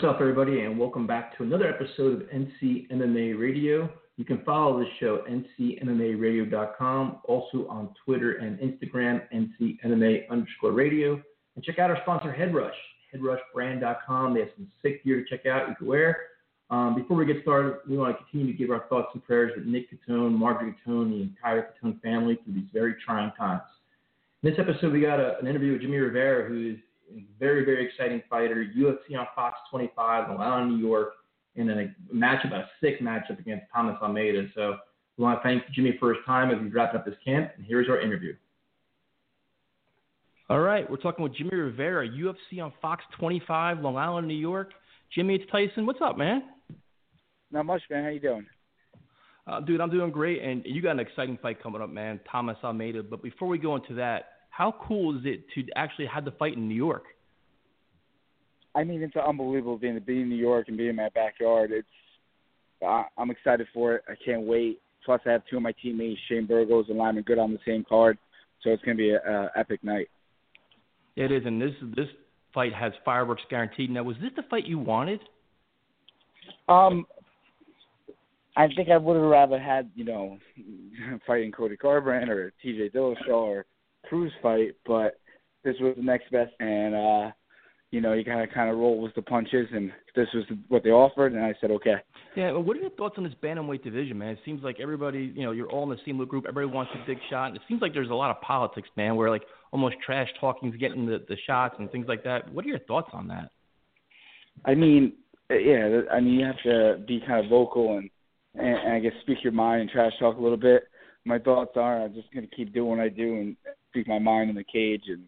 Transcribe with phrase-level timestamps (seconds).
[0.00, 3.86] What's up, everybody, and welcome back to another episode of NC MMA Radio.
[4.16, 11.20] You can follow the show ncmmaradio.com, also on Twitter and Instagram, ncmma underscore radio,
[11.54, 12.72] and check out our sponsor, Headrush,
[13.14, 14.32] headrushbrand.com.
[14.32, 16.16] They have some sick gear to check out you can wear.
[16.70, 19.52] Um, before we get started, we want to continue to give our thoughts and prayers
[19.54, 23.60] with Nick Catone, Marjorie Catone, the entire Catone family through these very trying times.
[24.42, 26.78] In this episode, we got a, an interview with Jimmie Rivera, who is
[27.38, 28.64] very, very exciting fighter.
[28.76, 31.14] UFC on Fox 25, Long Island, New York,
[31.56, 34.46] in a matchup, a sick matchup against Thomas Almeida.
[34.54, 34.76] So
[35.16, 37.50] we want to thank Jimmie for his time as he's wrapping up this camp.
[37.56, 38.34] And here's our interview.
[40.48, 44.72] All right, we're talking with Jimmie Rivera, UFC on Fox 25, Long Island, New York.
[45.14, 45.86] Jimmie, it's Tyson.
[45.86, 46.42] What's up, man?
[47.52, 48.02] Not much, man.
[48.04, 48.46] How you doing?
[49.46, 52.20] Uh, dude, I'm doing great, and you got an exciting fight coming up, man.
[52.30, 53.02] Thomas Almeida.
[53.02, 54.28] But before we go into that,
[54.60, 57.04] how cool is it to actually have the fight in New York?
[58.74, 61.70] I mean, it's unbelievable being to be in New York and be in my backyard.
[61.72, 61.88] It's
[62.86, 64.04] I, I'm excited for it.
[64.06, 64.78] I can't wait.
[65.06, 67.86] Plus, I have two of my teammates, Shane Burgos and Lyman Good, on the same
[67.88, 68.18] card,
[68.62, 70.08] so it's going to be an epic night.
[71.16, 72.08] It is, and this this
[72.52, 73.88] fight has fireworks guaranteed.
[73.88, 75.20] Now, was this the fight you wanted?
[76.68, 77.06] Um,
[78.58, 80.36] I think I would have rather had you know
[81.26, 82.90] fighting Cody Garbrandt or T.J.
[82.90, 83.64] Dillashaw or
[84.10, 85.20] Cruz fight, but
[85.62, 87.30] this was the next best, and uh,
[87.92, 90.82] you know, you kind of kind of roll with the punches, and this was what
[90.82, 91.94] they offered, and I said okay.
[92.36, 94.30] Yeah, well, what are your thoughts on this bantamweight division, man?
[94.30, 96.44] It seems like everybody, you know, you're all in the same group.
[96.48, 97.48] Everybody wants a big shot.
[97.48, 100.76] And it seems like there's a lot of politics, man, where like almost trash talking's
[100.76, 102.52] getting the the shots and things like that.
[102.52, 103.50] What are your thoughts on that?
[104.64, 105.12] I mean,
[105.50, 108.10] yeah, I mean, you have to be kind of vocal and,
[108.54, 110.82] and, and I guess speak your mind and trash talk a little bit.
[111.24, 113.56] My thoughts are I'm just going to keep doing what I do and
[113.90, 115.24] speak my mind in the cage and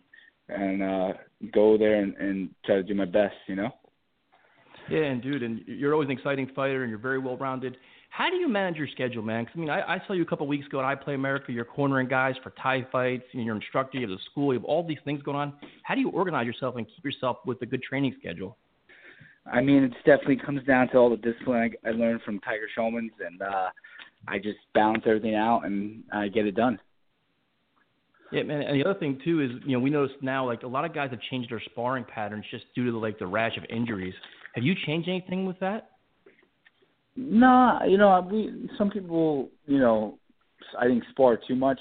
[0.49, 1.13] and uh
[1.53, 3.71] go there and, and try to do my best, you know.
[4.91, 7.77] Yeah, and dude, and you're always an exciting fighter, and you're very well rounded.
[8.11, 9.45] How do you manage your schedule, man?
[9.45, 11.51] Because I mean, I, I saw you a couple of weeks ago at iPlay America.
[11.53, 13.99] You're cornering guys for Thai fights, and you're an instructor.
[13.99, 14.53] You have the school.
[14.53, 15.55] You have all these things going on.
[15.85, 18.59] How do you organize yourself and keep yourself with a good training schedule?
[19.51, 22.69] I mean, it definitely comes down to all the discipline I, I learned from Tiger
[22.77, 23.71] Schulmann's, and uh,
[24.29, 26.79] I just balance everything out and I get it done.
[28.33, 28.63] Yeah, man.
[28.63, 30.95] And the other thing too is, you know, we notice now like a lot of
[30.95, 34.15] guys have changed their sparring patterns just due to the, like the rash of injuries.
[34.55, 35.91] Have you changed anything with that?
[37.15, 40.19] No, you know, we some people, you know,
[40.81, 41.79] I think spar too much,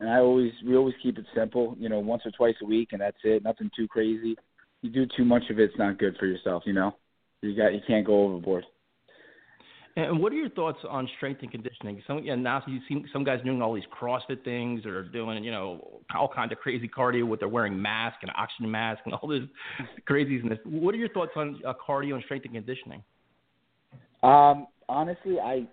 [0.00, 1.74] and I always we always keep it simple.
[1.78, 3.42] You know, once or twice a week, and that's it.
[3.42, 4.36] Nothing too crazy.
[4.82, 6.64] You do too much of it, it's not good for yourself.
[6.66, 6.94] You know,
[7.40, 8.64] you got you can't go overboard.
[9.96, 12.02] And what are your thoughts on strength and conditioning?
[12.06, 15.50] Some yeah, now you see some guys doing all these CrossFit things or doing you
[15.50, 19.26] know all kinds of crazy cardio with they're wearing mask and oxygen mask and all
[19.26, 19.40] this
[20.06, 20.58] craziness.
[20.66, 23.02] What are your thoughts on uh, cardio and strength and conditioning?
[24.22, 25.66] Um, honestly, I,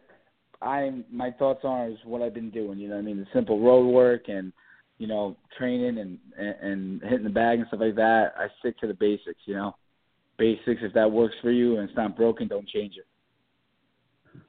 [0.62, 2.80] I my thoughts on is what I've been doing.
[2.80, 4.54] You know, I mean, the simple road work and
[5.00, 8.36] you know training and and hitting the bag and stuff like that.
[8.38, 9.42] I stick to the basics.
[9.46, 9.76] You know,
[10.38, 10.80] basics.
[10.82, 13.06] If that works for you and it's not broken, don't change it.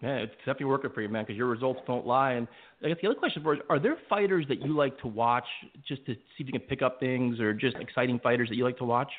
[0.02, 2.32] Yeah, it's definitely working for you, man, because your results don't lie.
[2.32, 2.48] And
[2.82, 5.44] I guess the other question for is, are there fighters that you like to watch
[5.86, 8.64] just to see if you can pick up things, or just exciting fighters that you
[8.64, 9.10] like to watch?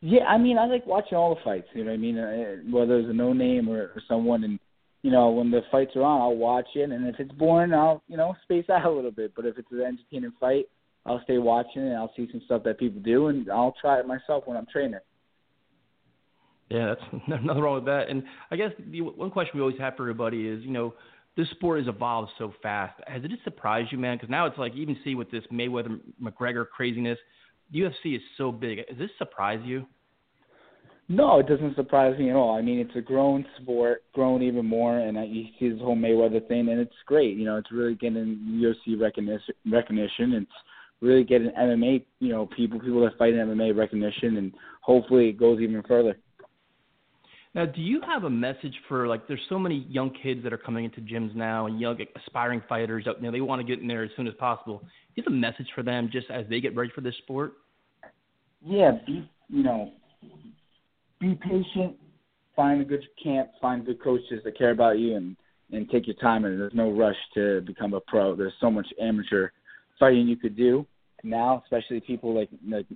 [0.00, 1.66] Yeah, I mean, I like watching all the fights.
[1.74, 2.18] You know what I mean?
[2.18, 4.58] Uh, whether it's a no name or, or someone, and
[5.02, 6.90] you know, when the fights are on, I'll watch it.
[6.90, 9.32] And if it's boring, I'll you know space out a little bit.
[9.34, 10.66] But if it's an entertaining fight,
[11.04, 11.94] I'll stay watching it.
[11.94, 15.00] I'll see some stuff that people do, and I'll try it myself when I'm training.
[16.70, 18.08] Yeah, that's nothing wrong with that.
[18.08, 20.94] And I guess the one question we always have for everybody is, you know,
[21.36, 23.00] this sport has evolved so fast.
[23.06, 24.16] Has it just surprised you, man?
[24.16, 27.18] Because now it's like even see with this Mayweather McGregor craziness,
[27.72, 28.78] UFC is so big.
[28.88, 29.86] Does this surprise you?
[31.10, 32.54] No, it doesn't surprise me at all.
[32.54, 36.46] I mean, it's a grown sport, grown even more, and you see this whole Mayweather
[36.48, 37.36] thing, and it's great.
[37.36, 39.54] You know, it's really getting UFC recognition.
[39.70, 40.34] Recognition.
[40.34, 40.50] It's
[41.00, 45.30] really get an MMA, you know, people people that fight in MMA recognition, and hopefully
[45.30, 46.18] it goes even further.
[47.54, 49.26] Now, do you have a message for like?
[49.26, 53.06] There's so many young kids that are coming into gyms now, and young aspiring fighters.
[53.06, 54.78] You know, they want to get in there as soon as possible.
[54.78, 57.54] Do you have a message for them just as they get ready for this sport?
[58.64, 59.92] Yeah, be you know,
[61.20, 61.96] be patient.
[62.54, 63.50] Find a good camp.
[63.60, 65.36] Find good coaches that care about you, and
[65.72, 66.44] and take your time.
[66.44, 68.36] And there's no rush to become a pro.
[68.36, 69.50] There's so much amateur
[69.98, 70.86] fighting you could do
[71.24, 72.86] now, especially people like like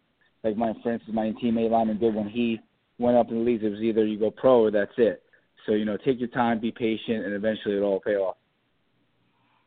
[0.45, 2.61] like my for instance, my teammate Lyman Good when he
[3.03, 5.23] went up in the leagues, it was either you go pro or that's it.
[5.67, 8.37] So you know, take your time, be patient, and eventually it'll all pay off.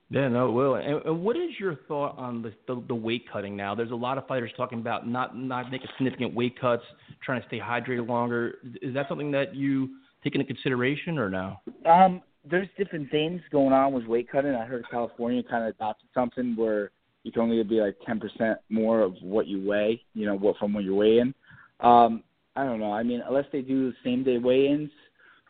[0.10, 0.76] Yeah, no, it will.
[0.76, 3.74] And, and what is your thought on the, the the weight cutting now?
[3.76, 6.84] There's a lot of fighters talking about not not making significant weight cuts,
[7.24, 8.56] trying to stay hydrated longer.
[8.82, 9.90] Is that something that you
[10.24, 11.58] take into consideration or no?
[11.90, 14.54] Um, there's different things going on with weight cutting.
[14.54, 16.92] I heard California kind of adopted something where
[17.24, 20.74] you can only be like 10% more of what you weigh, you know, what from
[20.74, 21.34] what you're weighing.
[21.80, 22.24] Um,
[22.56, 22.92] I don't know.
[22.92, 24.92] I mean, unless they do same day weigh-ins,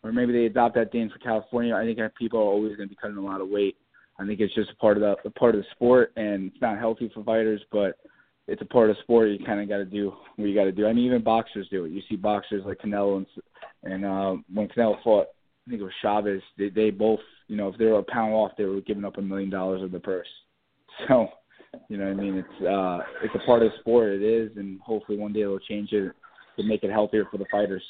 [0.02, 2.94] or maybe they adopt that thing for California, I think people are always going to
[2.94, 3.76] be cutting a lot of weight.
[4.18, 6.60] I think it's just a part of the a part of the sport, and it's
[6.60, 7.98] not healthy for fighters, but
[8.48, 9.28] it's a part of the sport.
[9.28, 10.86] You kind of got to do what you got to do.
[10.86, 11.90] I mean, even boxers do it.
[11.90, 13.26] You see boxers like Canelo and
[13.82, 15.26] and uh, when Canelo fought,
[15.66, 16.40] I think it was Chavez.
[16.56, 19.18] They they both, you know, if they were a pound off, they were giving up
[19.18, 20.28] a million dollars of the purse.
[21.08, 21.28] So,
[21.90, 24.14] you know, what I mean, it's uh, it's a part of the sport.
[24.14, 26.10] It is, and hopefully one day it'll change it
[26.56, 27.82] to make it healthier for the fighters.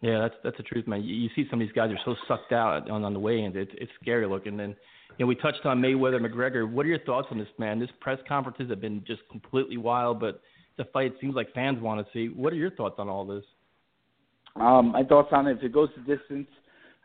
[0.00, 1.02] Yeah, that's that's the truth, man.
[1.02, 3.54] You, you see some of these guys are so sucked out on on the weigh-ins.
[3.56, 4.58] It's it's scary looking.
[4.58, 4.74] And
[5.18, 6.70] you know, we touched on Mayweather McGregor.
[6.70, 7.78] What are your thoughts on this man?
[7.78, 10.40] This press conferences have been just completely wild, but
[10.76, 12.34] the fight seems like fans want to see.
[12.34, 13.44] What are your thoughts on all this?
[14.56, 15.58] Um, my thoughts on it.
[15.58, 16.48] If it goes to distance,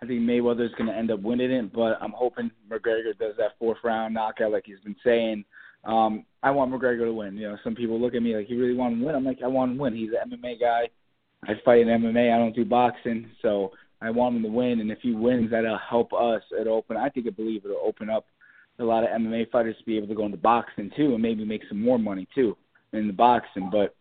[0.02, 3.58] I think Mayweather's going to end up winning it, but I'm hoping McGregor does that
[3.58, 5.44] fourth round knockout like he's been saying.
[5.84, 7.38] Um, I want McGregor to win.
[7.38, 9.16] You know, some people look at me like he really want to win.
[9.16, 9.96] I'm like, I want to win.
[9.96, 10.90] He's an MMA guy.
[11.44, 12.34] I fight in MMA.
[12.34, 13.72] I don't do boxing, so
[14.02, 14.82] I want him to win.
[14.82, 16.42] And if he wins, that'll help us.
[16.60, 16.98] It'll open.
[16.98, 18.26] I think I believe it'll open up
[18.80, 21.44] a lot of MMA fighters to be able to go into boxing too, and maybe
[21.46, 22.56] make some more money too
[22.94, 23.70] in the boxing.
[23.72, 23.96] But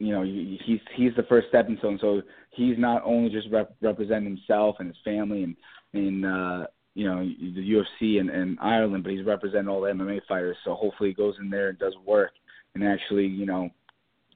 [0.00, 1.98] you know, he's he's the first stepping stone.
[2.00, 5.56] So he's not only just rep- representing himself and his family and
[5.92, 10.20] and uh, you know the UFC and, and Ireland, but he's representing all the MMA
[10.26, 10.56] fighters.
[10.64, 12.32] So hopefully he goes in there and does work
[12.74, 13.68] and actually you know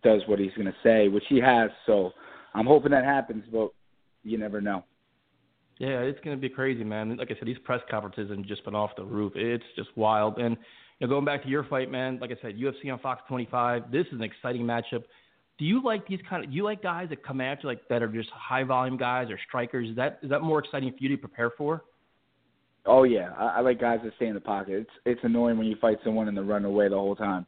[0.02, 1.70] does what he's going to say, which he has.
[1.86, 2.12] So
[2.52, 3.70] I'm hoping that happens, but
[4.22, 4.84] you never know.
[5.78, 7.16] Yeah, it's going to be crazy, man.
[7.16, 9.32] Like I said, these press conferences have just been off the roof.
[9.34, 10.36] It's just wild.
[10.36, 10.58] And
[11.00, 13.90] you know, going back to your fight, man, like I said, UFC on Fox 25.
[13.90, 15.04] This is an exciting matchup.
[15.58, 16.50] Do you like these kind of?
[16.50, 19.30] Do you like guys that come at you like that are just high volume guys
[19.30, 19.88] or strikers?
[19.88, 21.84] Is that is that more exciting for you to prepare for?
[22.86, 24.74] Oh yeah, I, I like guys that stay in the pocket.
[24.74, 27.46] It's it's annoying when you fight someone and they run away the whole time.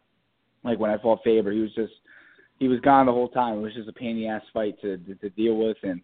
[0.62, 1.92] Like when I fought Faber, he was just
[2.58, 3.58] he was gone the whole time.
[3.58, 6.00] It was just a pain in the ass fight to, to to deal with and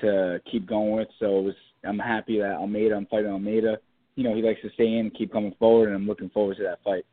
[0.00, 1.08] to keep going with.
[1.20, 1.54] So it was
[1.86, 3.78] I'm happy that Almeida I'm fighting Almeida.
[4.16, 6.56] You know he likes to stay in and keep coming forward, and I'm looking forward
[6.56, 7.04] to that fight.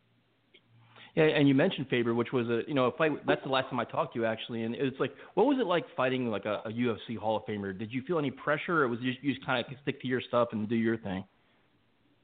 [1.16, 3.12] Yeah, and you mentioned Faber, which was a you know a fight.
[3.28, 5.66] That's the last time I talked to you actually, and it's like, what was it
[5.66, 7.78] like fighting like a, a UFC Hall of Famer?
[7.78, 10.22] Did you feel any pressure, or was you, you just kind of stick to your
[10.22, 11.26] stuff and do your thing?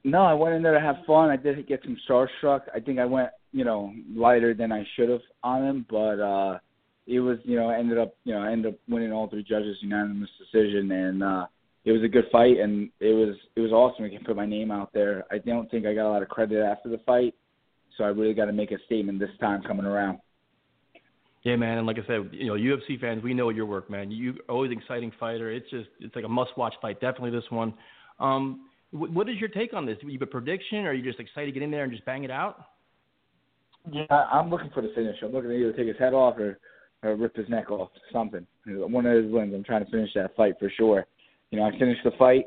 [0.04, 1.28] No, I went in there to have fun.
[1.28, 2.62] I did get some starstruck.
[2.74, 6.58] I think I went you know lighter than I should have on him, but uh
[7.06, 10.30] it was you know ended up you know ended up winning all three judges unanimous
[10.38, 11.46] decision, and uh
[11.84, 14.06] it was a good fight, and it was it was awesome.
[14.06, 15.24] I can put my name out there.
[15.30, 17.34] I don't think I got a lot of credit after the fight
[17.98, 20.18] so I really got to make a statement this time coming around.
[21.42, 24.10] Yeah, man, and like I said, you know, UFC fans, we know your work, man.
[24.10, 25.50] You always exciting fighter.
[25.52, 27.00] It's just it's like a must-watch fight.
[27.00, 27.74] Definitely this one.
[28.18, 29.98] Um, what is your take on this?
[30.00, 31.92] Do you have a prediction, or are you just excited to get in there and
[31.92, 32.64] just bang it out?
[33.90, 35.16] Yeah, I'm looking for the finish.
[35.22, 36.58] I'm looking to either take his head off or,
[37.02, 38.46] or rip his neck off, something.
[38.66, 39.54] One of his wins.
[39.54, 41.06] I'm trying to finish that fight for sure.
[41.50, 42.46] You know, I finished the fight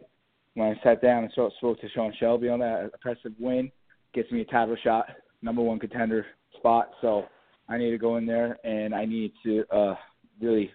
[0.56, 3.72] when I sat down and spoke to Sean Shelby on that impressive win.
[4.14, 5.06] Gets me a title shot
[5.42, 6.26] number one contender
[6.58, 6.92] spot.
[7.02, 7.26] So
[7.70, 9.96] I need to go in there and I need to uh,
[10.40, 10.72] really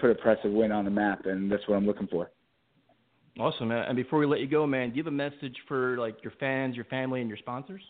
[0.00, 2.30] put a impressive win on the map, and that's what I'm looking for.
[3.38, 3.84] Awesome, man.
[3.88, 6.32] And before we let you go, man, do you have a message for like your
[6.38, 7.82] fans, your family, and your sponsors?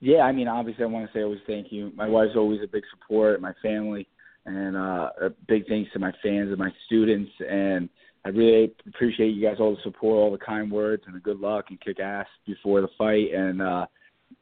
[0.00, 1.92] Yeah, I mean, obviously, I want to say always thank you.
[1.94, 4.08] My wife's always a big support, my family,
[4.46, 7.30] and uh, a big thanks to my fans and my students.
[7.48, 7.88] And
[8.24, 11.38] I really appreciate you guys all the support, all the kind words, and the good
[11.38, 13.32] luck and kick ass before the fight.
[13.34, 13.86] And uh,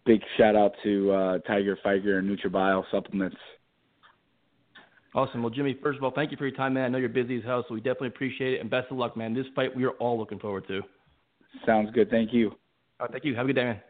[0.05, 3.37] big shout out to uh, Tiger Figer and NutriBio supplements.
[5.15, 5.43] Awesome.
[5.43, 6.85] Well, Jimmie, first of all, thank you for your time, man.
[6.85, 8.61] I know you're busy as hell, so we definitely appreciate it.
[8.61, 9.35] And best of luck, man.
[9.35, 10.83] This fight we are all looking forward to.
[11.65, 12.11] Sounds good.
[12.11, 12.51] Thank you.
[12.51, 13.35] All right, thank you.
[13.35, 13.81] Have a good day, man.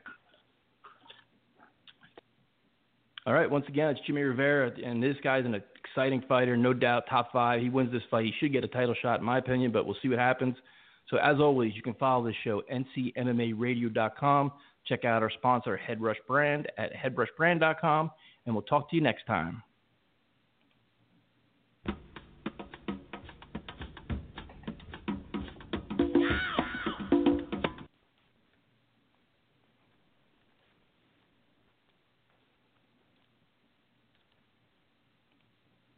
[3.26, 7.04] All right, once again, it's Jimmie Rivera, and this guy's an exciting fighter, no doubt,
[7.10, 7.60] top five.
[7.60, 8.24] He wins this fight.
[8.24, 10.56] He should get a title shot, in my opinion, but we'll see what happens.
[11.10, 14.52] So, as always, you can follow this show, ncmmaradio.com.
[14.86, 18.10] Check out our sponsor, Headrush Brand, at headrushbrand.com,
[18.46, 19.62] and we'll talk to you next time.